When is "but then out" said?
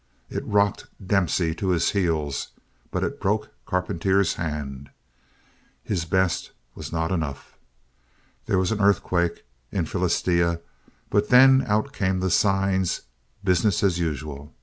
11.11-11.93